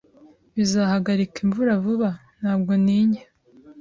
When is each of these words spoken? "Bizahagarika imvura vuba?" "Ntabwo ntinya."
"Bizahagarika 0.55 1.35
imvura 1.45 1.71
vuba?" 1.83 2.09
"Ntabwo 2.41 2.71
ntinya." 2.83 3.23